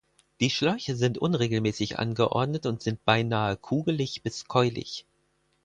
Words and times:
Die 0.39 0.49
Schläuche 0.49 0.95
sind 0.95 1.19
unregelmäßig 1.19 1.99
angeordnet 1.99 2.65
und 2.65 2.81
sind 2.81 3.05
beinahe 3.05 3.55
kugelig 3.55 4.23
bis 4.23 4.45
keulig. 4.47 5.05